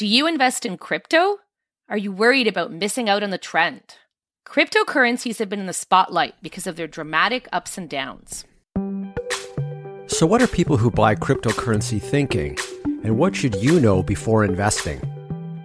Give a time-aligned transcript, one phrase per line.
[0.00, 1.40] Do you invest in crypto?
[1.90, 3.82] Are you worried about missing out on the trend?
[4.46, 8.46] Cryptocurrencies have been in the spotlight because of their dramatic ups and downs.
[10.06, 12.56] So, what are people who buy cryptocurrency thinking?
[13.04, 15.02] And what should you know before investing?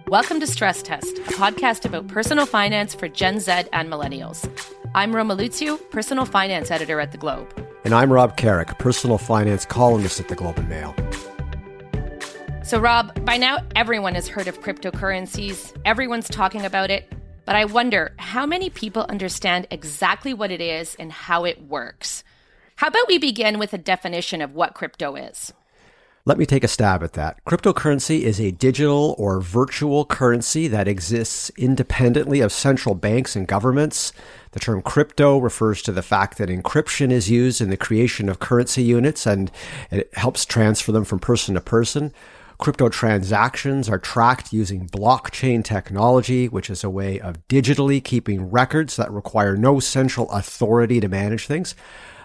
[0.08, 4.46] Welcome to Stress Test, a podcast about personal finance for Gen Z and millennials.
[4.94, 7.48] I'm Roma Luciw, personal finance editor at The Globe.
[7.86, 10.94] And I'm Rob Carrick, personal finance columnist at The Globe and Mail.
[12.66, 17.08] So, Rob, by now everyone has heard of cryptocurrencies, everyone's talking about it.
[17.44, 22.24] But I wonder how many people understand exactly what it is and how it works.
[22.74, 25.52] How about we begin with a definition of what crypto is?
[26.24, 27.38] Let me take a stab at that.
[27.44, 34.12] Cryptocurrency is a digital or virtual currency that exists independently of central banks and governments.
[34.50, 38.40] The term crypto refers to the fact that encryption is used in the creation of
[38.40, 39.52] currency units and
[39.92, 42.12] it helps transfer them from person to person.
[42.58, 48.96] Crypto transactions are tracked using blockchain technology, which is a way of digitally keeping records
[48.96, 51.74] that require no central authority to manage things.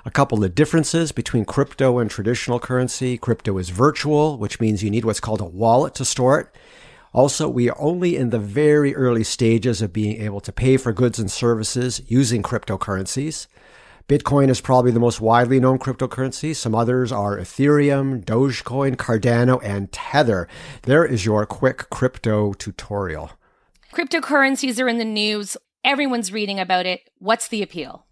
[0.05, 3.17] A couple of differences between crypto and traditional currency.
[3.17, 6.47] Crypto is virtual, which means you need what's called a wallet to store it.
[7.13, 10.93] Also, we are only in the very early stages of being able to pay for
[10.93, 13.47] goods and services using cryptocurrencies.
[14.07, 16.55] Bitcoin is probably the most widely known cryptocurrency.
[16.55, 20.47] Some others are Ethereum, Dogecoin, Cardano, and Tether.
[20.83, 23.31] There is your quick crypto tutorial.
[23.93, 25.57] Cryptocurrencies are in the news.
[25.83, 27.09] Everyone's reading about it.
[27.19, 28.05] What's the appeal?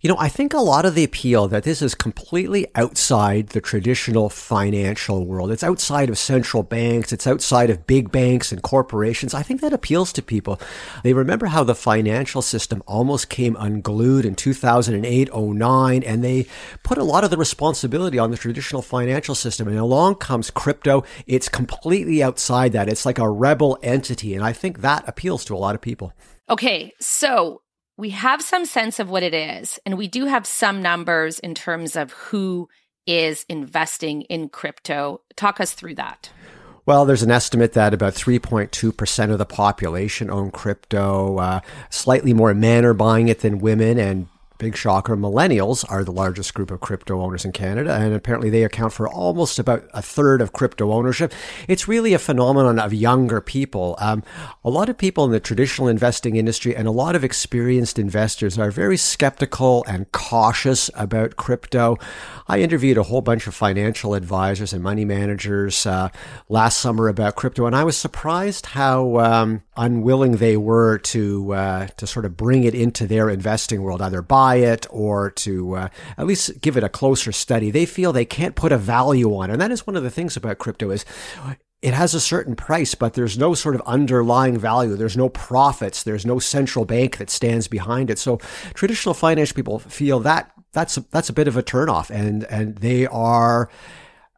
[0.00, 3.60] You know, I think a lot of the appeal that this is completely outside the
[3.60, 5.50] traditional financial world.
[5.50, 7.12] It's outside of central banks.
[7.12, 9.34] It's outside of big banks and corporations.
[9.34, 10.60] I think that appeals to people.
[11.02, 16.46] They remember how the financial system almost came unglued in 2008, 09, and they
[16.84, 19.66] put a lot of the responsibility on the traditional financial system.
[19.66, 21.02] And along comes crypto.
[21.26, 22.88] It's completely outside that.
[22.88, 24.36] It's like a rebel entity.
[24.36, 26.12] And I think that appeals to a lot of people.
[26.48, 27.62] Okay, so
[27.98, 31.54] we have some sense of what it is, and we do have some numbers in
[31.54, 32.68] terms of who
[33.06, 35.20] is investing in crypto.
[35.34, 36.30] Talk us through that.
[36.86, 41.38] Well, there's an estimate that about 3.2% of the population own crypto.
[41.38, 41.60] Uh,
[41.90, 46.52] slightly more men are buying it than women, and Big shocker, millennials are the largest
[46.52, 50.40] group of crypto owners in Canada, and apparently they account for almost about a third
[50.40, 51.32] of crypto ownership.
[51.68, 53.94] It's really a phenomenon of younger people.
[54.00, 54.24] Um,
[54.64, 58.58] a lot of people in the traditional investing industry and a lot of experienced investors
[58.58, 61.96] are very skeptical and cautious about crypto.
[62.48, 66.08] I interviewed a whole bunch of financial advisors and money managers uh,
[66.48, 71.86] last summer about crypto, and I was surprised how um, unwilling they were to uh,
[71.96, 75.88] to sort of bring it into their investing world, either buy it or to uh,
[76.16, 77.70] at least give it a closer study.
[77.70, 79.54] They feel they can't put a value on it.
[79.54, 81.04] And that is one of the things about crypto is
[81.80, 84.96] it has a certain price, but there's no sort of underlying value.
[84.96, 86.02] There's no profits.
[86.02, 88.18] There's no central bank that stands behind it.
[88.18, 88.38] So
[88.74, 92.76] traditional finance people feel that that's a, that's a bit of a turnoff, and and
[92.76, 93.70] they are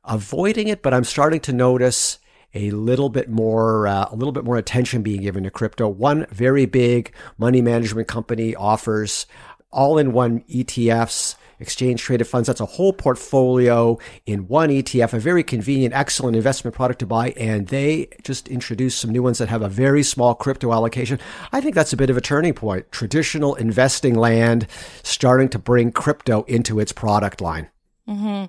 [0.05, 0.83] avoiding it.
[0.83, 2.19] But I'm starting to notice
[2.55, 5.89] a little bit more uh, a little bit more attention being given to crypto.
[5.89, 9.27] One very big money management company offers
[9.73, 12.47] all in one ETFs, exchange traded funds.
[12.47, 17.31] That's a whole portfolio in one ETF, a very convenient, excellent investment product to buy.
[17.31, 21.19] And they just introduced some new ones that have a very small crypto allocation.
[21.53, 22.91] I think that's a bit of a turning point.
[22.91, 24.67] Traditional investing land
[25.03, 27.69] starting to bring crypto into its product line.
[28.09, 28.47] Mm-hmm.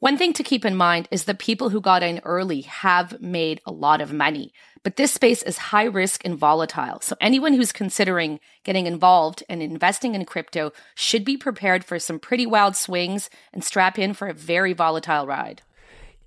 [0.00, 3.60] One thing to keep in mind is that people who got in early have made
[3.66, 4.52] a lot of money.
[4.84, 7.00] But this space is high risk and volatile.
[7.00, 12.20] So anyone who's considering getting involved and investing in crypto should be prepared for some
[12.20, 15.62] pretty wild swings and strap in for a very volatile ride.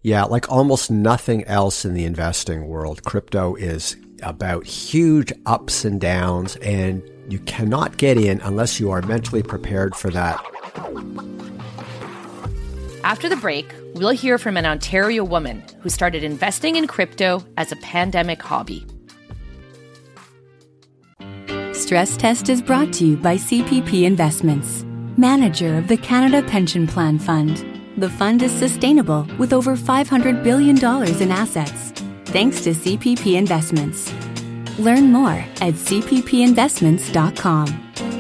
[0.02, 6.02] Yeah, like almost nothing else in the investing world, crypto is about huge ups and
[6.02, 10.44] downs, and you cannot get in unless you are mentally prepared for that.
[13.04, 17.72] After the break, we'll hear from an Ontario woman who started investing in crypto as
[17.72, 18.86] a pandemic hobby.
[21.74, 24.86] Stress Test is brought to you by CPP Investments,
[25.18, 27.66] manager of the Canada Pension Plan Fund.
[27.98, 31.90] The fund is sustainable with over $500 billion in assets,
[32.26, 34.14] thanks to CPP Investments.
[34.78, 38.11] Learn more at cppinvestments.com.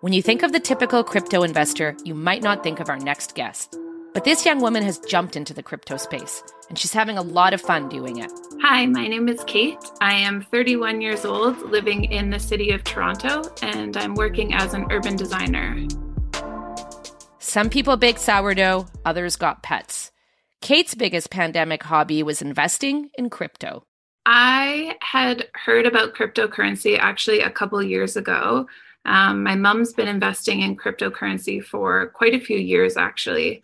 [0.00, 3.34] When you think of the typical crypto investor, you might not think of our next
[3.34, 3.76] guest.
[4.14, 7.52] But this young woman has jumped into the crypto space, and she's having a lot
[7.52, 8.30] of fun doing it.
[8.62, 9.76] Hi, my name is Kate.
[10.00, 14.72] I am 31 years old, living in the city of Toronto, and I'm working as
[14.72, 15.84] an urban designer.
[17.40, 20.12] Some people baked sourdough, others got pets.
[20.60, 23.82] Kate's biggest pandemic hobby was investing in crypto.
[24.26, 28.68] I had heard about cryptocurrency actually a couple years ago.
[29.04, 33.62] Um, my mom's been investing in cryptocurrency for quite a few years, actually.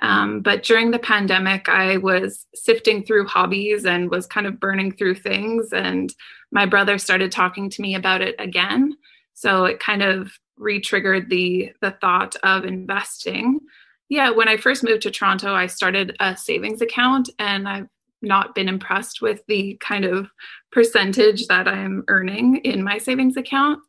[0.00, 4.92] Um, but during the pandemic, I was sifting through hobbies and was kind of burning
[4.92, 5.72] through things.
[5.72, 6.12] And
[6.50, 8.96] my brother started talking to me about it again.
[9.34, 13.60] So it kind of re-triggered the the thought of investing.
[14.08, 17.88] Yeah, when I first moved to Toronto, I started a savings account and I've
[18.22, 20.28] not been impressed with the kind of
[20.72, 23.80] percentage that I'm earning in my savings account.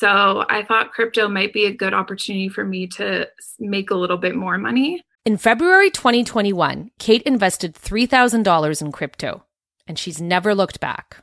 [0.00, 4.16] So I thought crypto might be a good opportunity for me to make a little
[4.16, 5.04] bit more money.
[5.26, 9.44] In February 2021, Kate invested $3,000 in crypto,
[9.86, 11.18] and she's never looked back.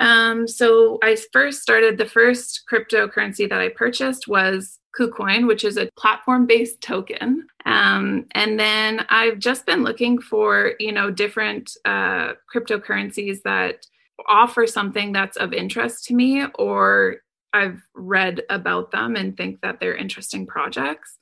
[0.00, 5.76] Um, so I first started the first cryptocurrency that I purchased was KuCoin, which is
[5.76, 7.46] a platform-based token.
[7.64, 13.86] Um, and then I've just been looking for, you know, different uh, cryptocurrencies that
[14.28, 17.18] offer something that's of interest to me, or
[17.56, 21.16] I've read about them and think that they're interesting projects.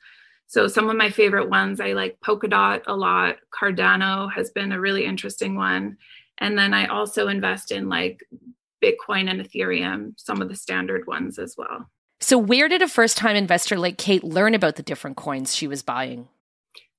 [0.47, 3.37] So some of my favorite ones, I like Polkadot a lot.
[3.53, 5.97] Cardano has been a really interesting one.
[6.39, 8.21] And then I also invest in like
[8.83, 11.89] Bitcoin and Ethereum, some of the standard ones as well.
[12.21, 15.67] So, where did a first time investor like Kate learn about the different coins she
[15.67, 16.29] was buying?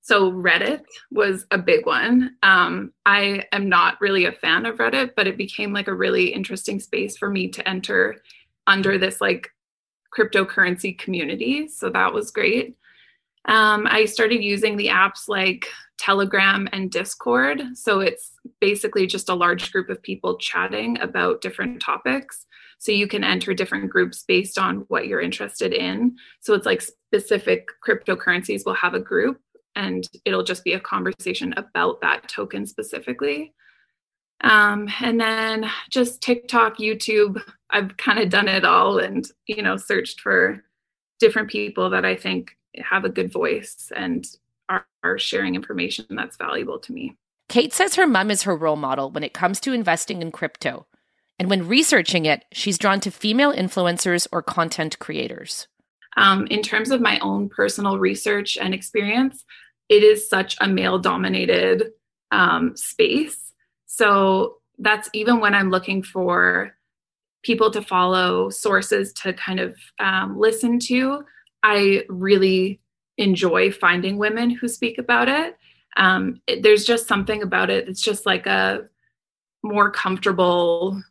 [0.02, 2.36] So, Reddit was a big one.
[2.44, 6.28] Um, I am not really a fan of Reddit, but it became like a really
[6.28, 8.22] interesting space for me to enter
[8.68, 9.50] under this like
[10.18, 11.68] cryptocurrency community.
[11.68, 12.76] So, that was great.
[13.48, 15.68] Um, I started using the apps like
[15.98, 17.62] Telegram and Discord.
[17.76, 22.46] So it's basically just a large group of people chatting about different topics.
[22.80, 26.18] So you can enter different groups based on what you're interested in.
[26.42, 29.40] So it's like specific cryptocurrencies will have a group
[29.76, 33.54] and it'll just be a conversation about that token specifically.
[34.42, 39.78] Um, and then just TikTok, YouTube, I've kind of done it all and, you know,
[39.78, 40.64] searched for
[41.20, 44.26] different people that I think have a good voice and
[44.70, 47.16] are, are sharing information that's valuable to me.
[47.48, 50.86] Kate says her mom is her role model when it comes to investing in crypto.
[51.38, 55.68] And when researching it, she's drawn to female influencers or content creators.
[56.18, 59.44] Um, in terms of my own personal research and experience,
[59.90, 61.92] it is such a male dominated
[62.32, 63.45] um, space.
[63.96, 66.76] So that's even when I'm looking for
[67.44, 71.24] people to follow, sources to kind of um, listen to,
[71.64, 72.82] I really
[73.18, 75.56] enjoy finding women who speak about it.
[75.96, 77.88] Um, it, there's just something about it.
[77.88, 78.82] It's just like a
[79.64, 81.02] more comfortable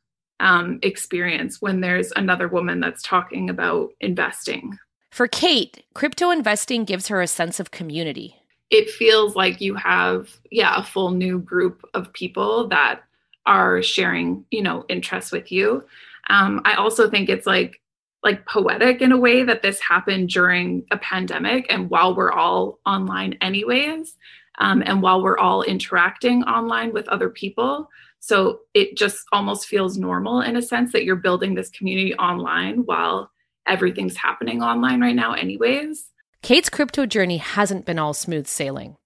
[0.40, 4.78] um, experience when there's another woman that's talking about investing.
[5.10, 8.43] For Kate, crypto investing gives her a sense of community.
[8.70, 13.02] It feels like you have, yeah, a full new group of people that
[13.46, 15.84] are sharing, you know, interests with you.
[16.30, 17.80] Um, I also think it's like
[18.24, 22.80] like poetic in a way that this happened during a pandemic and while we're all
[22.86, 24.16] online anyways
[24.58, 27.88] um, and while we're all interacting online with other people
[28.20, 32.78] so it just almost feels normal in a sense that you're building this community online
[32.86, 33.30] while
[33.68, 36.10] everything's happening online right now anyways
[36.44, 38.96] kate's crypto journey hasn't been all smooth sailing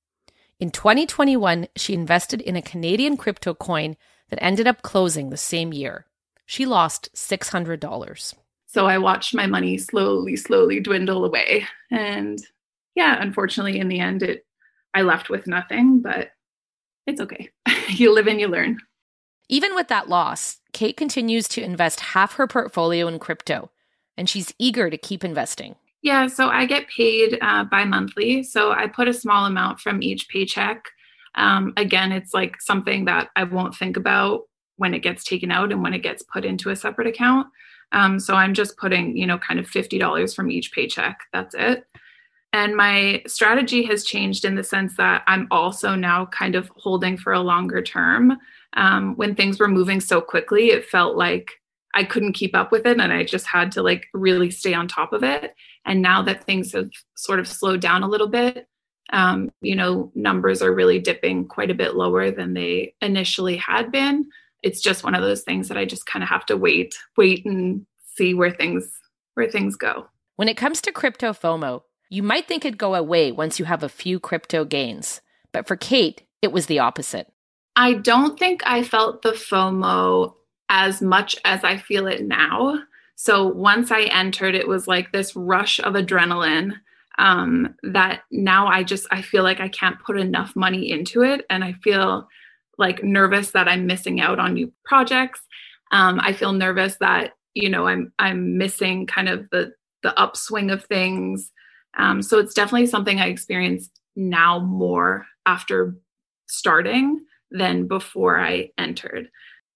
[0.60, 3.96] in 2021 she invested in a canadian crypto coin
[4.28, 6.04] that ended up closing the same year
[6.44, 8.34] she lost $600
[8.70, 11.66] so I watched my money slowly, slowly dwindle away.
[11.90, 12.38] And
[12.94, 14.44] yeah, unfortunately, in the end, it
[14.92, 16.30] I left with nothing, but
[17.06, 17.50] it's okay.
[17.88, 18.78] you live and you learn.
[19.48, 23.70] Even with that loss, Kate continues to invest half her portfolio in crypto,
[24.18, 25.76] and she's eager to keep investing.
[26.02, 28.42] Yeah, so I get paid uh, bi monthly.
[28.42, 30.84] So I put a small amount from each paycheck.
[31.34, 34.42] Um, again, it's like something that I won't think about
[34.76, 37.48] when it gets taken out and when it gets put into a separate account.
[37.92, 41.20] Um, so I'm just putting, you know, kind of $50 from each paycheck.
[41.32, 41.84] That's it.
[42.52, 47.16] And my strategy has changed in the sense that I'm also now kind of holding
[47.16, 48.38] for a longer term.
[48.74, 51.52] Um, when things were moving so quickly, it felt like
[51.94, 54.88] I couldn't keep up with it and I just had to like really stay on
[54.88, 55.54] top of it.
[55.88, 58.68] And now that things have sort of slowed down a little bit,
[59.10, 63.90] um, you know, numbers are really dipping quite a bit lower than they initially had
[63.90, 64.28] been
[64.62, 67.44] it's just one of those things that I just kind of have to wait, wait
[67.44, 69.00] and see where things
[69.34, 70.08] where things go.
[70.36, 73.82] When it comes to crypto FOMO, you might think it'd go away once you have
[73.82, 75.20] a few crypto gains.
[75.52, 77.32] But for Kate, it was the opposite.
[77.76, 80.34] I don't think I felt the FOMO
[80.68, 82.80] as much as I feel it now.
[83.20, 86.74] So once I entered, it was like this rush of adrenaline.
[87.18, 91.44] um, that now I just I feel like I can't put enough money into it,
[91.50, 92.28] and I feel
[92.78, 95.40] like nervous that I'm missing out on new projects.
[95.90, 99.72] Um, I feel nervous that you know I'm I'm missing kind of the
[100.02, 101.50] the upswing of things.
[101.98, 105.96] Um, so it's definitely something I experience now more after
[106.48, 107.20] starting
[107.50, 109.28] than before I entered.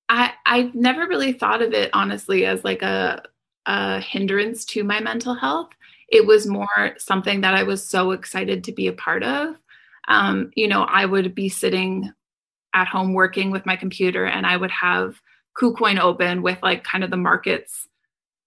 [0.08, 3.22] I I've never really thought of it honestly as like a
[3.66, 5.70] a hindrance to my mental health.
[6.08, 9.56] It was more something that I was so excited to be a part of.
[10.08, 12.12] Um, you know, I would be sitting
[12.74, 15.20] at home working with my computer and I would have
[15.60, 17.88] KuCoin open with like kind of the markets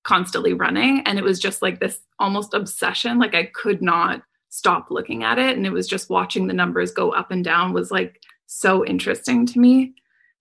[0.03, 1.01] constantly running.
[1.05, 3.19] And it was just like this almost obsession.
[3.19, 5.57] Like I could not stop looking at it.
[5.57, 9.45] And it was just watching the numbers go up and down was like so interesting
[9.47, 9.95] to me.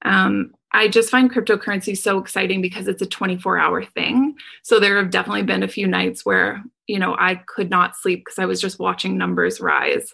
[0.04, 4.36] Um, I just find cryptocurrency so exciting because it's a 24 hour thing.
[4.64, 8.24] So there have definitely been a few nights where, you know, I could not sleep
[8.24, 10.12] because I was just watching numbers rise.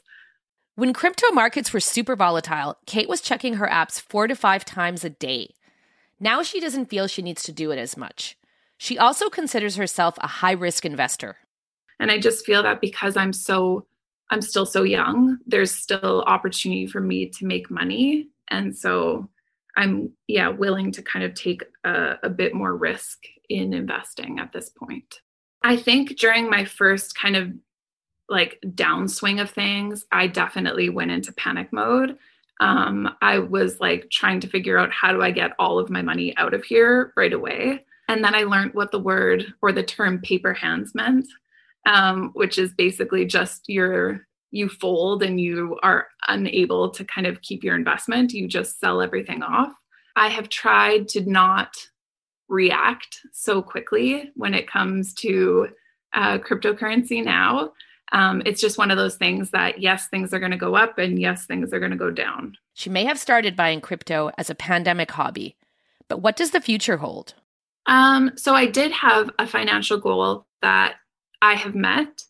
[0.74, 5.02] When crypto markets were super volatile, Kate was checking her apps four to five times
[5.02, 5.54] a day.
[6.20, 8.36] Now she doesn't feel she needs to do it as much.
[8.76, 11.36] She also considers herself a high risk investor.
[11.98, 13.86] And I just feel that because I'm so,
[14.30, 18.28] I'm still so young, there's still opportunity for me to make money.
[18.48, 19.28] And so
[19.76, 24.52] I'm yeah willing to kind of take a, a bit more risk in investing at
[24.52, 25.20] this point.
[25.62, 27.52] I think during my first kind of
[28.28, 32.16] like downswing of things, I definitely went into panic mode.
[32.60, 36.02] Um, I was like trying to figure out how do I get all of my
[36.02, 37.84] money out of here right away.
[38.08, 41.26] And then I learned what the word or the term paper hands meant,
[41.86, 47.40] um, which is basically just your you fold and you are unable to kind of
[47.42, 49.72] keep your investment, you just sell everything off.
[50.16, 51.74] I have tried to not
[52.48, 55.68] react so quickly when it comes to
[56.12, 57.72] uh, cryptocurrency now.
[58.12, 60.98] Um, it's just one of those things that, yes, things are going to go up
[60.98, 62.56] and yes, things are going to go down.
[62.74, 65.56] She may have started buying crypto as a pandemic hobby,
[66.08, 67.34] but what does the future hold?
[67.86, 70.96] Um, so I did have a financial goal that
[71.40, 72.24] I have met.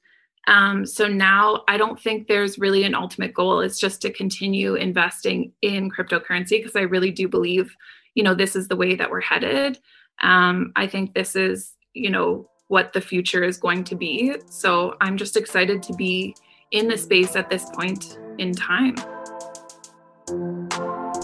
[0.51, 3.61] Um, so now I don't think there's really an ultimate goal.
[3.61, 7.77] It's just to continue investing in cryptocurrency because I really do believe,
[8.15, 9.79] you know, this is the way that we're headed.
[10.23, 14.35] Um, I think this is, you know, what the future is going to be.
[14.51, 16.35] So I'm just excited to be
[16.73, 18.97] in the space at this point in time.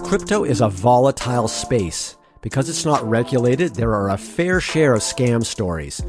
[0.04, 2.16] Crypto is a volatile space.
[2.42, 6.00] Because it's not regulated, there are a fair share of scam stories.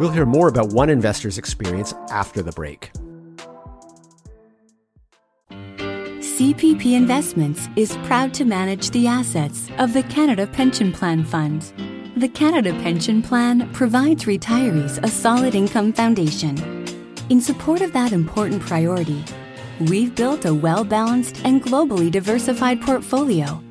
[0.00, 2.90] We'll hear more about one investor's experience after the break.
[6.18, 11.72] CPP Investments is proud to manage the assets of the Canada Pension Plan Fund.
[12.16, 16.58] The Canada Pension Plan provides retirees a solid income foundation.
[17.30, 19.24] In support of that important priority,
[19.80, 23.62] we've built a well balanced and globally diversified portfolio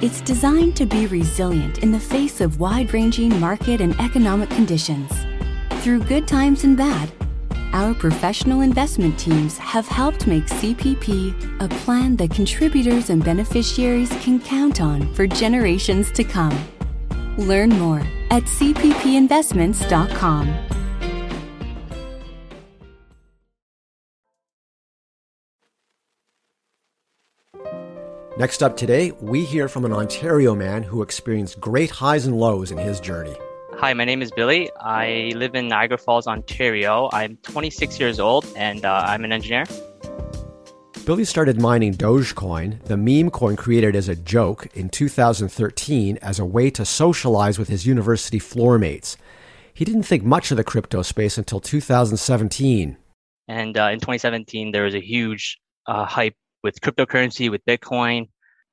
[0.00, 5.10] it's designed to be resilient in the face of wide ranging market and economic conditions.
[5.88, 7.10] Through good times and bad,
[7.72, 14.38] our professional investment teams have helped make CPP a plan that contributors and beneficiaries can
[14.38, 16.54] count on for generations to come.
[17.38, 20.54] Learn more at cppinvestments.com.
[28.36, 32.72] Next up today, we hear from an Ontario man who experienced great highs and lows
[32.72, 33.38] in his journey.
[33.80, 34.68] Hi, my name is Billy.
[34.80, 37.08] I live in Niagara Falls, Ontario.
[37.12, 39.66] I'm 26 years old and uh, I'm an engineer.
[41.06, 46.44] Billy started mining Dogecoin, the meme coin created as a joke, in 2013 as a
[46.44, 49.16] way to socialize with his university floor mates.
[49.72, 52.96] He didn't think much of the crypto space until 2017.
[53.46, 55.56] And uh, in 2017, there was a huge
[55.86, 58.28] uh, hype with cryptocurrency, with Bitcoin.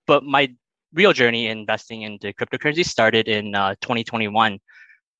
[0.07, 0.51] But my
[0.95, 4.59] real journey investing into cryptocurrency started in uh, 2021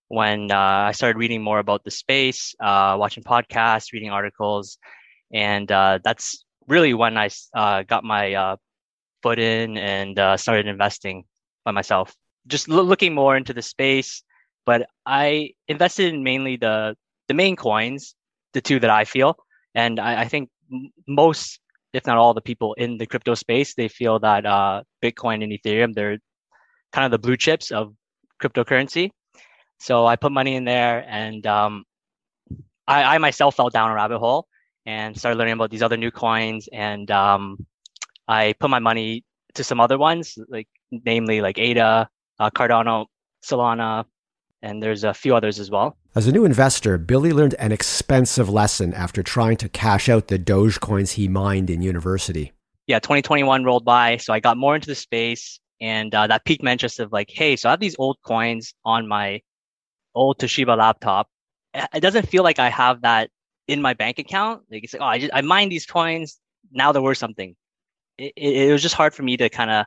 [0.07, 4.77] when uh, I started reading more about the space, uh, watching podcasts, reading articles.
[5.33, 8.55] And uh, that's really when I uh, got my uh,
[9.24, 11.25] foot in and started investing
[11.63, 12.15] by myself.
[12.47, 14.24] Just lo- looking more into the space,
[14.65, 16.95] but I invested in mainly the
[17.27, 18.13] the main coins,
[18.53, 19.35] the two that I feel,
[19.74, 20.50] and I, I think
[21.07, 21.59] most
[21.95, 25.51] if not all the people in the crypto space, they feel that uh, Bitcoin and
[25.53, 26.17] Ethereum, they're
[26.91, 27.93] kind of the blue chips of
[28.41, 29.12] cryptocurrency.
[29.79, 31.86] So I put money in there and um,
[32.88, 34.48] I, I, myself fell down a rabbit hole
[34.86, 36.70] and started learning about these other new coins.
[36.72, 37.65] And um,
[38.27, 39.24] I put my money
[39.55, 43.05] to some other ones, like namely like ADA, uh, Cardano,
[43.44, 44.05] Solana,
[44.62, 45.98] and there's a few others as well.
[46.15, 50.39] As a new investor, Billy learned an expensive lesson after trying to cash out the
[50.39, 52.53] Dogecoins he mined in university.
[52.88, 56.63] Yeah, 2021 rolled by, so I got more into the space, and uh, that piqued
[56.63, 59.41] my interest of like, hey, so I have these old coins on my
[60.15, 61.29] old Toshiba laptop.
[61.74, 63.29] It doesn't feel like I have that
[63.67, 64.63] in my bank account.
[64.72, 66.39] Like it's like, oh, I just I mined these coins.
[66.72, 67.55] Now they're worth something.
[68.17, 69.86] It, it, it was just hard for me to kind of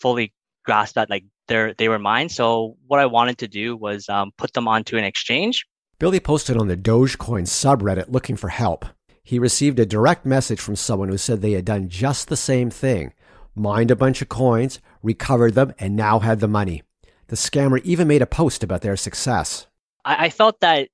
[0.00, 0.32] fully
[0.64, 2.28] grasp that like they're they were mine.
[2.28, 5.66] So what I wanted to do was um, put them onto an exchange.
[5.98, 8.84] Billy posted on the Dogecoin subreddit looking for help.
[9.24, 12.70] He received a direct message from someone who said they had done just the same
[12.70, 13.12] thing,
[13.54, 16.82] mined a bunch of coins, recovered them, and now had the money.
[17.28, 19.66] The scammer even made a post about their success.
[20.04, 20.88] I, I felt that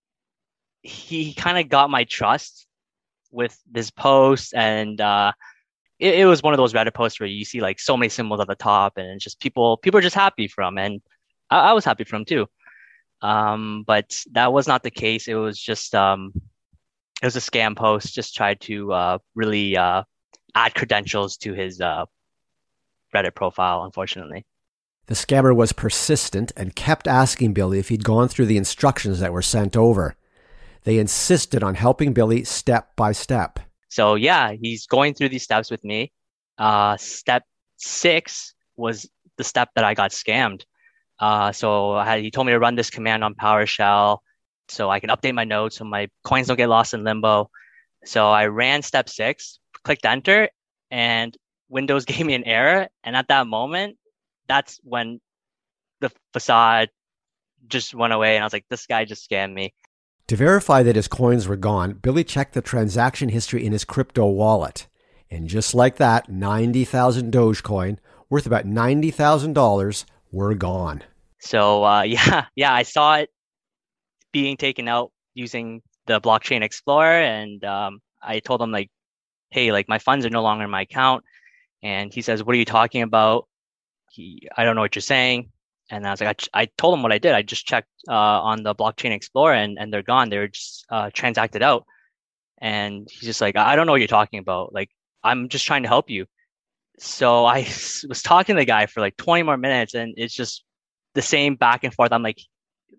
[0.83, 2.67] he kind of got my trust
[3.31, 5.33] with this post and uh,
[5.99, 8.41] it, it, was one of those Reddit posts where you see like so many symbols
[8.41, 11.01] at the top, and just people people are just happy from, and
[11.51, 12.47] I, I was happy from too.
[13.23, 15.29] Um, but that was not the case.
[15.29, 16.33] It was just um,
[17.23, 18.15] it was a scam post.
[18.15, 20.03] Just tried to uh, really uh,
[20.55, 22.07] add credentials to his uh,
[23.15, 23.85] Reddit profile.
[23.85, 24.45] Unfortunately.
[25.07, 29.33] The scammer was persistent and kept asking Billy if he'd gone through the instructions that
[29.33, 30.17] were sent over.
[30.85, 33.59] They insisted on helping Billy step by step.
[33.89, 36.13] So yeah, he's going through these steps with me.
[36.59, 37.45] Uh, step
[37.77, 40.63] six was the step that I got scammed.
[41.19, 44.19] Uh, so had, he told me to run this command on PowerShell
[44.69, 47.51] so I can update my notes so my coins don't get lost in limbo.
[48.05, 50.49] So I ran step six, clicked enter,
[50.91, 51.37] and
[51.69, 52.89] Windows gave me an error.
[53.03, 53.97] And at that moment,
[54.49, 55.21] that's when
[56.01, 56.91] the facade
[57.67, 58.37] just went away.
[58.37, 59.75] And I was like, this guy just scammed me.
[60.29, 64.27] To verify that his coins were gone, Billy checked the transaction history in his crypto
[64.27, 64.87] wallet.
[65.31, 67.99] And just like that, 90,000 Dogecoin,
[68.31, 71.03] worth about $90,000, were gone.
[71.41, 73.31] So, uh, yeah, yeah, I saw it
[74.33, 77.21] being taken out using the blockchain explorer.
[77.21, 78.91] And um, I told him, like,
[79.51, 81.25] hey, like, my funds are no longer in my account.
[81.83, 83.47] And he says, what are you talking about?
[84.19, 85.51] I don't know what you're saying.
[85.91, 87.33] And I was like, I, I told him what I did.
[87.33, 90.31] I just checked uh, on the blockchain explorer and, and they're gone.
[90.31, 91.85] They're just uh, transacted out.
[92.59, 94.73] And he's just like, I don't know what you're talking about.
[94.73, 94.91] Like,
[95.23, 96.27] I'm just trying to help you.
[96.99, 97.59] So I
[98.09, 100.65] was talking to the guy for like 20 more minutes and it's just
[101.15, 102.13] the same back and forth.
[102.13, 102.41] I'm like,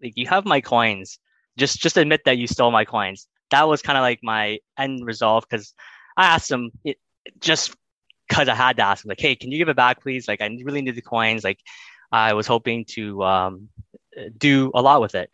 [0.04, 1.20] like you have my coins.
[1.58, 3.28] Just, just admit that you stole my coins.
[3.52, 5.74] That was kind of like my end resolve because
[6.18, 6.98] I asked him it,
[7.40, 7.76] just
[8.28, 10.28] because I had to ask him, like, hey, can you give it back, please?
[10.28, 11.44] Like, I really need the coins.
[11.44, 11.60] Like,
[12.12, 13.70] I was hoping to um,
[14.38, 15.30] do a lot with it.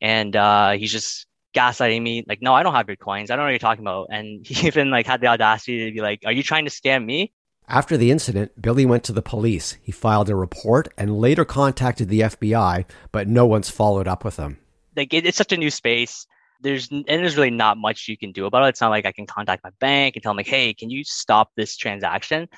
[0.00, 3.30] And uh, he's just gaslighting me, like, no, I don't have your coins.
[3.30, 4.08] I don't know what you're talking about.
[4.10, 7.04] And he even like had the audacity to be like, are you trying to scam
[7.04, 7.32] me?
[7.66, 9.78] After the incident, Billy went to the police.
[9.82, 14.36] He filed a report and later contacted the FBI, but no one's followed up with
[14.36, 14.58] him.
[14.94, 16.26] Like it, it's such a new space.
[16.60, 18.68] There's and there's really not much you can do about it.
[18.70, 21.04] It's not like I can contact my bank and tell them like, hey, can you
[21.04, 22.48] stop this transaction?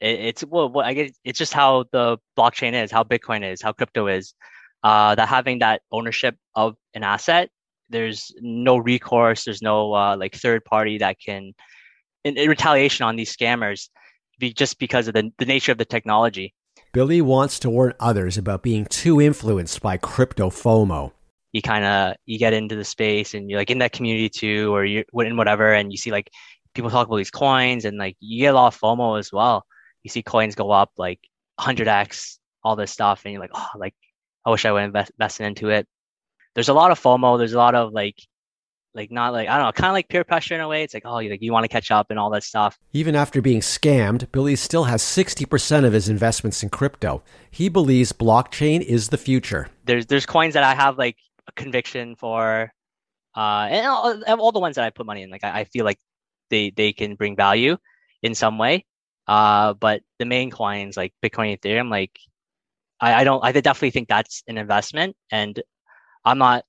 [0.00, 3.72] It, it's well, I get it's just how the blockchain is, how Bitcoin is, how
[3.72, 4.34] crypto is.
[4.82, 7.50] Uh, that having that ownership of an asset,
[7.88, 11.54] there's no recourse, there's no uh, like third party that can,
[12.24, 13.88] in, in retaliation on these scammers,
[14.38, 16.54] be just because of the, the nature of the technology.
[16.92, 21.12] Billy wants to warn others about being too influenced by crypto FOMO.
[21.56, 24.74] You kind of you get into the space and you're like in that community too,
[24.74, 26.30] or you're in whatever, and you see like
[26.74, 29.64] people talk about these coins and like you get a lot of FOMO as well
[30.06, 31.18] you see coins go up like
[31.58, 33.94] 100x, all this stuff, and you're like, oh, like
[34.44, 35.88] I wish I would invest invested into it.
[36.54, 37.38] There's a lot of FOMO.
[37.38, 38.14] There's a lot of like,
[38.94, 40.84] like not like I don't know, kind of like peer pressure in a way.
[40.84, 42.78] It's like, oh, you like you want to catch up and all that stuff.
[42.92, 47.20] Even after being scammed, Billy still has 60% of his investments in crypto.
[47.50, 49.70] He believes blockchain is the future.
[49.86, 51.16] There's there's coins that I have like
[51.54, 52.72] conviction for,
[53.36, 55.84] uh, and all, all the ones that I put money in, like I, I feel
[55.84, 55.98] like
[56.50, 57.76] they they can bring value
[58.22, 58.84] in some way.
[59.28, 62.12] Uh, but the main coins like Bitcoin, Ethereum, like
[63.00, 65.60] I, I don't, I definitely think that's an investment, and
[66.24, 66.64] I'm not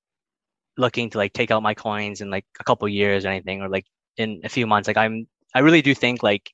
[0.78, 3.70] looking to like take out my coins in like a couple years or anything, or
[3.70, 3.86] like
[4.18, 4.88] in a few months.
[4.88, 6.52] Like I'm, I really do think like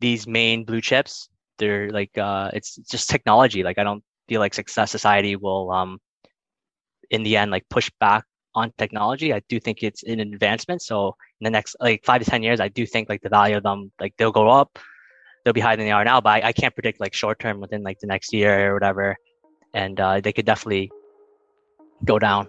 [0.00, 3.62] these main blue chips, they're like, uh, it's just technology.
[3.62, 5.98] Like I don't feel like success society will, um,
[7.10, 9.32] in the end, like push back on technology.
[9.32, 10.82] I do think it's an advancement.
[10.82, 13.56] So in the next like five to ten years, I do think like the value
[13.56, 14.78] of them, like they'll go up
[15.44, 16.20] they'll be higher than they are now.
[16.20, 19.16] But I, I can't predict like short term within like the next year or whatever,
[19.74, 20.90] and uh, they could definitely
[22.04, 22.48] go down.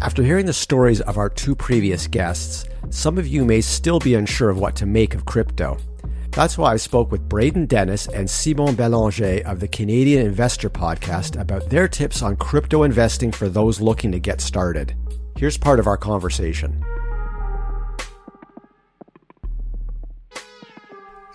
[0.00, 4.14] After hearing the stories of our two previous guests, some of you may still be
[4.14, 5.78] unsure of what to make of crypto.
[6.32, 11.38] That's why I spoke with Braden Dennis and Simon Belanger of the Canadian Investor Podcast
[11.38, 14.96] about their tips on crypto investing for those looking to get started.
[15.36, 16.82] Here's part of our conversation.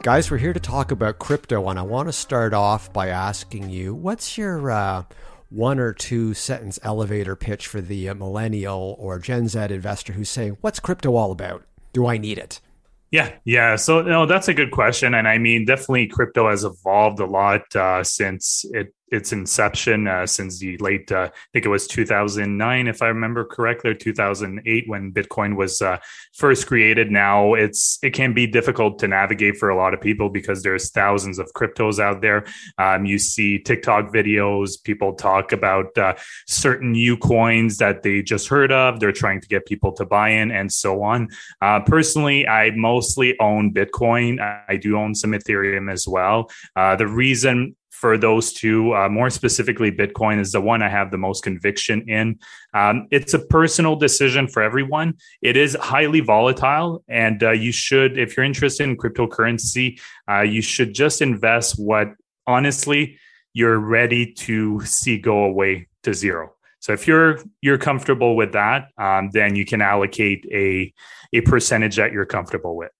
[0.01, 3.69] Guys, we're here to talk about crypto, and I want to start off by asking
[3.69, 5.03] you what's your uh,
[5.51, 10.29] one or two sentence elevator pitch for the uh, millennial or Gen Z investor who's
[10.29, 11.65] saying, What's crypto all about?
[11.93, 12.61] Do I need it?
[13.11, 13.77] Yeah, yeah.
[13.77, 17.73] So no, that's a good question, and I mean, definitely, crypto has evolved a lot
[17.75, 22.87] uh, since it its inception uh, since the late, uh, I think it was 2009,
[22.87, 25.97] if I remember correctly, or 2008 when Bitcoin was uh,
[26.33, 27.11] first created.
[27.11, 30.91] Now it's it can be difficult to navigate for a lot of people because there's
[30.91, 32.45] thousands of cryptos out there.
[32.77, 36.15] Um, you see TikTok videos, people talk about uh,
[36.45, 38.99] certain new coins that they just heard of.
[38.99, 41.29] They're trying to get people to buy in and so on.
[41.61, 44.39] Uh, personally, I mostly own Bitcoin.
[44.67, 46.49] I do own some Ethereum as well.
[46.75, 51.09] Uh, the reason for those two, uh, more specifically, Bitcoin is the one I have
[51.09, 52.39] the most conviction in.
[52.73, 55.15] Um, it's a personal decision for everyone.
[55.41, 60.61] It is highly volatile, and uh, you should, if you're interested in cryptocurrency, uh, you
[60.61, 62.09] should just invest what
[62.45, 63.17] honestly
[63.53, 66.53] you're ready to see go away to zero.
[66.79, 70.93] So if you're you're comfortable with that, um, then you can allocate a
[71.33, 72.91] a percentage that you're comfortable with.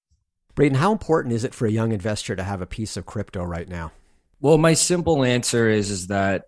[0.55, 3.43] Braden, how important is it for a young investor to have a piece of crypto
[3.43, 3.91] right now?
[4.39, 6.43] Well, my simple answer is is that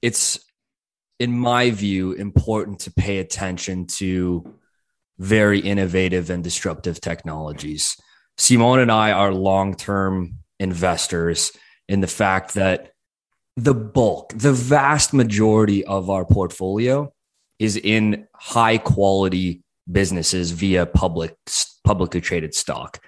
[0.00, 0.38] it's
[1.20, 4.58] in my view important to pay attention to
[5.18, 7.96] very innovative and disruptive technologies.
[8.36, 11.52] Simone and I are long-term investors
[11.88, 12.92] in the fact that
[13.56, 17.12] the bulk, the vast majority of our portfolio
[17.58, 21.36] is in high quality businesses via public
[21.84, 22.98] publicly traded stock.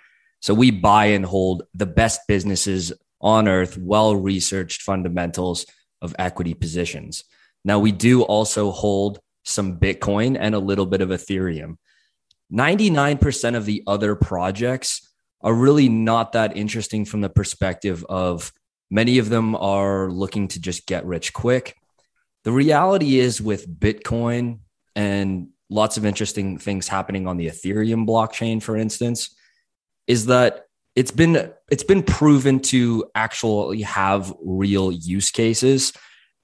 [0.40, 5.66] So we buy and hold the best businesses on earth, well researched fundamentals
[6.02, 7.24] of equity positions.
[7.64, 11.76] Now, we do also hold some Bitcoin and a little bit of Ethereum.
[12.52, 18.52] 99% of the other projects are really not that interesting from the perspective of
[18.90, 21.76] many of them are looking to just get rich quick.
[22.44, 24.60] The reality is, with Bitcoin
[24.94, 29.34] and lots of interesting things happening on the Ethereum blockchain, for instance,
[30.06, 30.65] is that
[30.96, 35.92] it's been it's been proven to actually have real use cases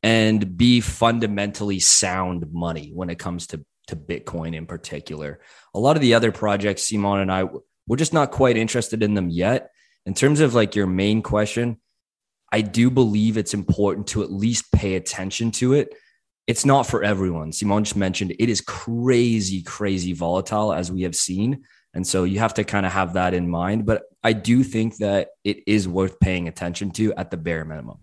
[0.02, 5.40] and be fundamentally sound money when it comes to to Bitcoin in particular.
[5.74, 7.48] A lot of the other projects, Simon and I,
[7.86, 9.70] we're just not quite interested in them yet.
[10.06, 11.80] In terms of like your main question,
[12.52, 15.94] I do believe it's important to at least pay attention to it.
[16.46, 17.52] It's not for everyone.
[17.52, 21.64] Simon just mentioned it is crazy, crazy volatile as we have seen.
[21.94, 23.84] And so you have to kind of have that in mind.
[23.84, 27.98] But I do think that it is worth paying attention to at the bare minimum.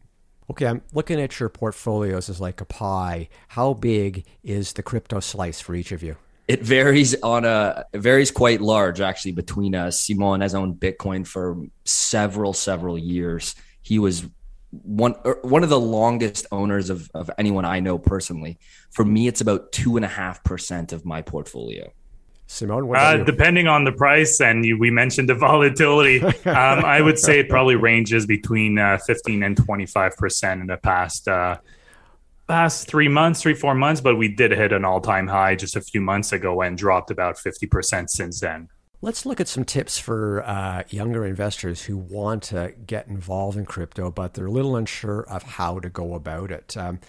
[0.52, 3.30] Okay, I'm looking at your portfolios as like a pie.
[3.50, 6.18] How big is the crypto slice for each of you?
[6.48, 10.02] It varies on a it varies quite large actually between us.
[10.02, 13.54] Simon has owned Bitcoin for several several years.
[13.84, 14.26] He was
[14.72, 18.58] one er, one of the longest owners of, of anyone I know personally.
[18.90, 21.92] For me, it's about two and a half percent of my portfololio.
[22.52, 27.20] Simone, uh, depending on the price, and you, we mentioned the volatility, um, I would
[27.20, 31.58] say it probably ranges between uh, 15 and 25 percent in the past uh,
[32.48, 34.02] past three months, three four months.
[34.02, 37.12] But we did hit an all time high just a few months ago and dropped
[37.12, 38.68] about 50 percent since then.
[39.02, 43.66] Let's look at some tips for uh, younger investors who want to get involved in
[43.66, 46.76] crypto, but they're a little unsure of how to go about it.
[46.76, 47.00] Um,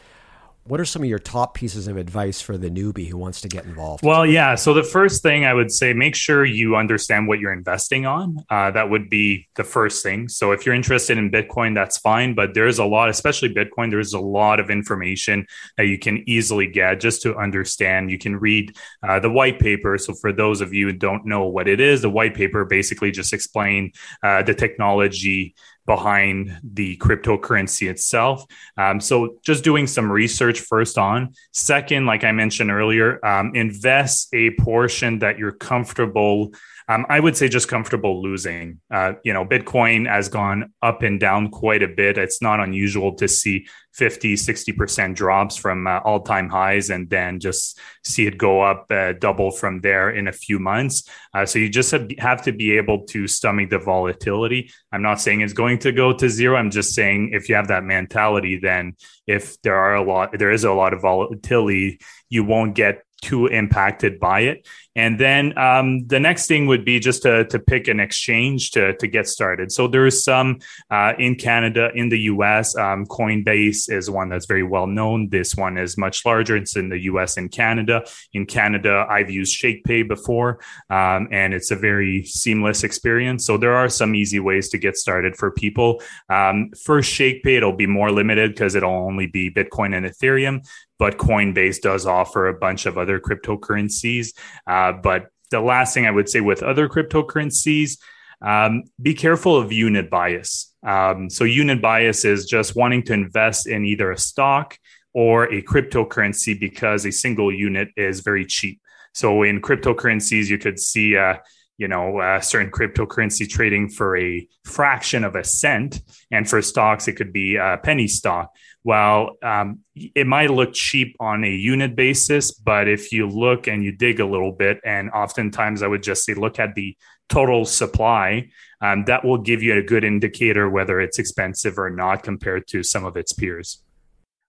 [0.64, 3.48] what are some of your top pieces of advice for the newbie who wants to
[3.48, 4.04] get involved?
[4.04, 4.54] Well, yeah.
[4.54, 8.44] So the first thing I would say, make sure you understand what you're investing on.
[8.50, 10.28] Uh, that would be the first thing.
[10.28, 12.34] So if you're interested in Bitcoin, that's fine.
[12.34, 15.46] But there's a lot, especially Bitcoin, there's a lot of information
[15.76, 18.10] that you can easily get just to understand.
[18.10, 19.96] You can read uh, the white paper.
[19.98, 23.10] So for those of you who don't know what it is, the white paper basically
[23.10, 23.92] just explain
[24.22, 25.54] uh, the technology
[25.86, 28.44] behind the cryptocurrency itself.
[28.76, 31.34] Um, so just doing some research first on.
[31.52, 36.52] Second, like I mentioned earlier, um, invest a portion that you're comfortable
[36.90, 38.81] um, I would say just comfortable losing.
[38.90, 42.18] Uh, you know, Bitcoin has gone up and down quite a bit.
[42.18, 47.38] It's not unusual to see 50, 60% drops from uh, all time highs and then
[47.38, 51.09] just see it go up uh, double from there in a few months.
[51.33, 54.72] Uh, so you just have to be able to stomach the volatility.
[54.90, 56.57] I'm not saying it's going to go to zero.
[56.57, 58.96] I'm just saying if you have that mentality, then
[59.29, 63.46] if there are a lot, there is a lot of volatility, you won't get too
[63.46, 64.66] impacted by it.
[65.00, 68.94] And then um, the next thing would be just to, to pick an exchange to,
[68.98, 69.72] to get started.
[69.72, 70.58] So there's some
[70.90, 72.76] uh, in Canada, in the US.
[72.76, 75.30] Um, Coinbase is one that's very well known.
[75.30, 76.54] This one is much larger.
[76.54, 78.04] It's in the US and Canada.
[78.34, 80.60] In Canada, I've used ShakePay before,
[80.90, 83.46] um, and it's a very seamless experience.
[83.46, 86.02] So there are some easy ways to get started for people.
[86.28, 90.60] Um, for ShakePay, it'll be more limited because it'll only be Bitcoin and Ethereum
[91.00, 94.34] but Coinbase does offer a bunch of other cryptocurrencies.
[94.66, 97.98] Uh, but the last thing I would say with other cryptocurrencies,
[98.42, 100.72] um, be careful of unit bias.
[100.87, 104.79] Um, so, unit bias is just wanting to invest in either a stock
[105.12, 108.81] or a cryptocurrency because a single unit is very cheap.
[109.12, 111.37] So, in cryptocurrencies, you could see uh,
[111.81, 116.03] you know, a certain cryptocurrency trading for a fraction of a cent.
[116.31, 118.55] And for stocks, it could be a penny stock.
[118.82, 123.84] Well, um, it might look cheap on a unit basis, but if you look and
[123.84, 126.96] you dig a little bit, and oftentimes I would just say, look at the
[127.28, 128.48] total supply,
[128.80, 132.82] um, that will give you a good indicator whether it's expensive or not compared to
[132.82, 133.82] some of its peers.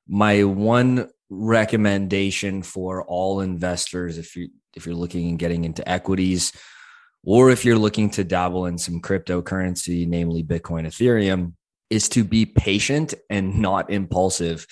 [0.07, 6.53] My one recommendation for all investors, if you if you're looking and getting into equities,
[7.23, 11.53] or if you're looking to dabble in some cryptocurrency, namely Bitcoin, Ethereum,
[11.91, 14.65] is to be patient and not impulsive.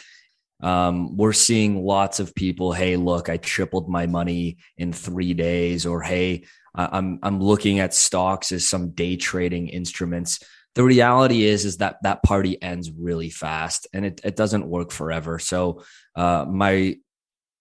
[0.61, 5.85] Um, we're seeing lots of people, hey, look, I tripled my money in three days,
[5.85, 10.39] or hey, I'm I'm looking at stocks as some day trading instruments.
[10.75, 14.91] The reality is is that that party ends really fast, and it it doesn't work
[14.91, 15.39] forever.
[15.39, 15.83] So,
[16.15, 16.97] uh, my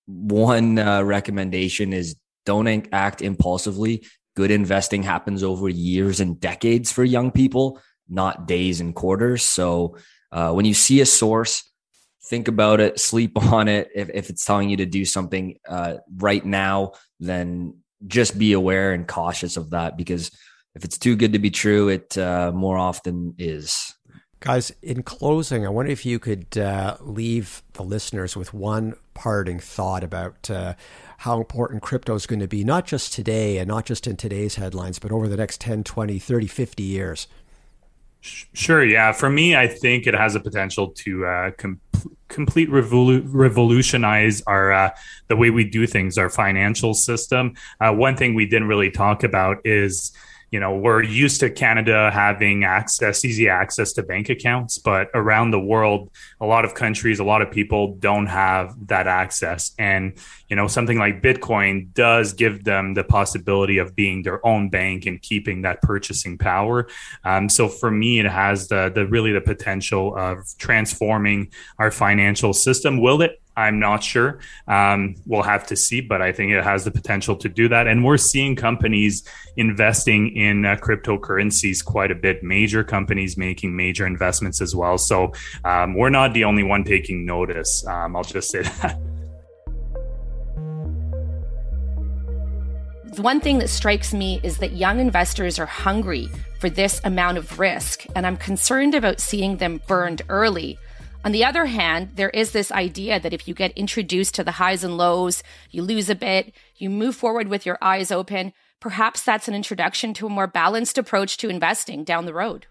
[0.07, 2.17] one uh, recommendation is
[2.47, 4.05] don't act impulsively
[4.39, 9.43] good investing happens over years and decades for young people, not days and quarters.
[9.43, 9.97] So
[10.33, 11.65] uh, when you see a source,
[12.25, 13.91] think about it, sleep on it.
[13.95, 18.93] If, if it's telling you to do something uh, right now, then just be aware
[18.93, 20.31] and cautious of that because
[20.75, 23.95] if it's too good to be true, it uh, more often is.
[24.41, 29.59] Guys, in closing, I wonder if you could uh, leave the listeners with one parting
[29.59, 30.75] thought about uh,
[31.19, 34.55] how important crypto is going to be, not just today and not just in today's
[34.55, 37.27] headlines, but over the next 10, 20, 30, 50 years.
[38.21, 38.85] Sure.
[38.85, 39.13] Yeah.
[39.13, 41.81] For me, I think it has a potential to uh, com-
[42.29, 44.91] complete revolu- revolutionize our uh,
[45.29, 47.55] the way we do things, our financial system.
[47.81, 50.13] Uh, one thing we didn't really talk about is
[50.51, 55.51] you know we're used to canada having access easy access to bank accounts but around
[55.51, 59.73] the world a lot of countries a lot of people don't have that access.
[59.79, 60.15] And
[60.49, 65.07] you know something like bitcoin does give them the possibility of being their own bank
[65.07, 66.89] and keeping that purchasing power.
[67.25, 72.53] Um, so for me it has the, the really the potential of transforming our financial
[72.53, 73.01] system.
[73.01, 74.39] Will it I'm not sure.
[74.69, 77.89] Um, we'll have to see, but I think it has the potential to do that.
[77.89, 79.25] And we're seeing companies
[79.57, 84.97] investing in uh, cryptocurrencies quite a bit, major companies making major investments as well.
[84.97, 85.33] So
[85.65, 87.85] um, we're not the only one taking notice.
[87.85, 88.97] Um, I'll just say that.
[93.17, 96.29] One thing that strikes me is that young investors are hungry
[96.61, 100.79] for this amount of risk, and I'm concerned about seeing them burned early
[101.29, 104.53] on the other hand, there is this idea that if you get introduced to the
[104.53, 109.25] highs and lows, you lose a bit, you move forward with your eyes open, perhaps
[109.25, 112.67] that's an introduction to a more balanced approach to investing down the road.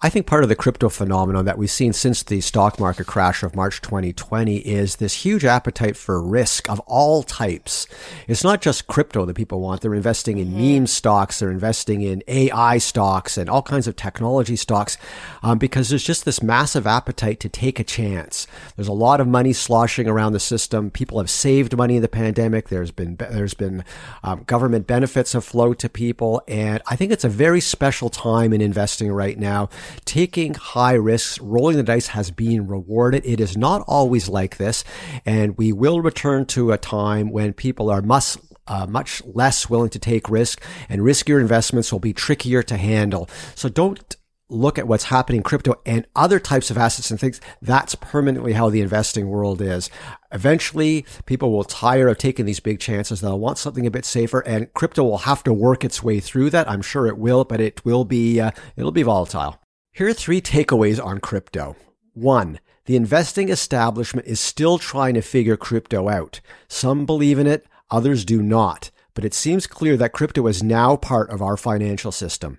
[0.00, 3.42] I think part of the crypto phenomenon that we've seen since the stock market crash
[3.42, 7.88] of March 2020 is this huge appetite for risk of all types.
[8.28, 9.80] It's not just crypto that people want.
[9.80, 10.74] They're investing in mm-hmm.
[10.74, 11.40] meme stocks.
[11.40, 14.98] They're investing in AI stocks and all kinds of technology stocks
[15.42, 18.46] um, because there's just this massive appetite to take a chance.
[18.76, 20.92] There's a lot of money sloshing around the system.
[20.92, 22.68] People have saved money in the pandemic.
[22.68, 23.82] There's been, there's been
[24.22, 26.40] um, government benefits have flowed to people.
[26.46, 29.70] And I think it's a very special time in investing right now
[30.04, 33.24] taking high risks, rolling the dice has been rewarded.
[33.24, 34.84] It is not always like this.
[35.24, 38.36] And we will return to a time when people are much
[38.68, 43.28] uh, much less willing to take risk and riskier investments will be trickier to handle.
[43.54, 44.16] So don't
[44.50, 47.40] look at what's happening in crypto and other types of assets and things.
[47.60, 49.90] That's permanently how the investing world is.
[50.32, 53.20] Eventually, people will tire of taking these big chances.
[53.20, 56.50] They'll want something a bit safer and crypto will have to work its way through
[56.50, 56.68] that.
[56.68, 59.58] I'm sure it will, but it will be, uh, it'll be volatile.
[59.92, 61.76] Here are three takeaways on crypto.
[62.14, 66.40] One, the investing establishment is still trying to figure crypto out.
[66.68, 70.96] Some believe in it, others do not, but it seems clear that crypto is now
[70.96, 72.58] part of our financial system.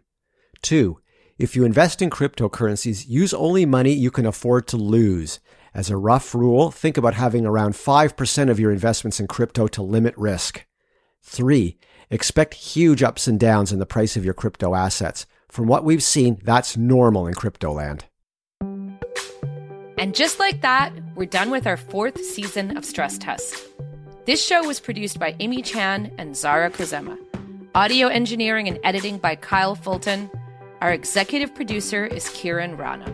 [0.62, 1.00] Two,
[1.38, 5.40] if you invest in cryptocurrencies, use only money you can afford to lose.
[5.74, 9.82] As a rough rule, think about having around 5% of your investments in crypto to
[9.82, 10.66] limit risk.
[11.24, 11.78] Three,
[12.10, 15.26] expect huge ups and downs in the price of your crypto assets.
[15.50, 18.06] From what we've seen, that's normal in crypto land.
[19.98, 23.68] And just like that, we're done with our fourth season of Stress Test.
[24.26, 27.18] This show was produced by Amy Chan and Zara Kozema.
[27.74, 30.30] Audio engineering and editing by Kyle Fulton.
[30.82, 33.14] Our executive producer is Kiran Rana.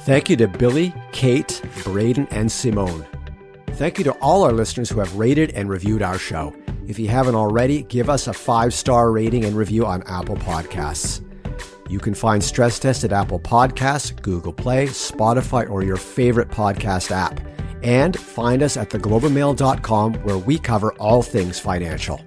[0.00, 3.04] Thank you to Billy, Kate, Braden, and Simone.
[3.72, 6.54] Thank you to all our listeners who have rated and reviewed our show.
[6.86, 11.20] If you haven't already, give us a five star rating and review on Apple Podcasts.
[11.94, 17.12] You can find Stress Test at Apple Podcasts, Google Play, Spotify, or your favorite podcast
[17.12, 17.40] app.
[17.84, 22.20] And find us at theglobeandmail.com where we cover all things financial.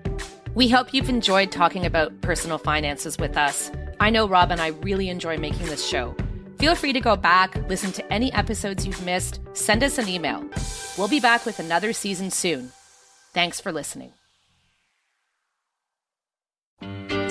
[0.55, 3.69] We hope you've enjoyed talking about personal finances with us.
[3.99, 6.15] I know Rob and I really enjoy making this show.
[6.59, 10.45] Feel free to go back, listen to any episodes you've missed, send us an email.
[10.97, 12.71] We'll be back with another season soon.
[13.33, 14.13] Thanks for listening.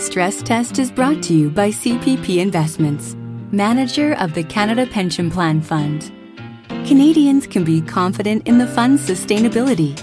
[0.06, 3.16] Stress Test is brought to you by CPP Investments,
[3.50, 6.12] manager of the Canada Pension Plan Fund.
[6.86, 10.00] Canadians can be confident in the fund's sustainability.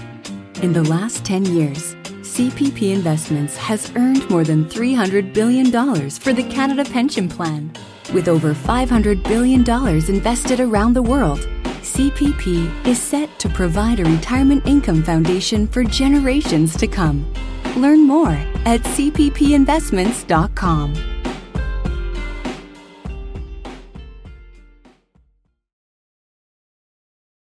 [0.62, 5.70] In the last 10 years, CPP Investments has earned more than $300 billion
[6.10, 7.72] for the Canada Pension Plan.
[8.12, 11.48] With over $500 billion invested around the world,
[11.84, 17.30] CPP is set to provide a retirement income foundation for generations to come.
[17.76, 21.13] Learn more at cppinvestments.com.